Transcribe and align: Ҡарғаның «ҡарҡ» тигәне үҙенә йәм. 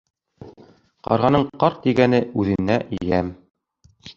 Ҡарғаның 1.09 1.45
«ҡарҡ» 1.65 1.77
тигәне 1.85 2.23
үҙенә 2.45 2.79
йәм. 3.01 3.31